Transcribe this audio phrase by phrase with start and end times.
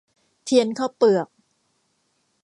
[0.43, 1.27] เทียนข้าวเปลือก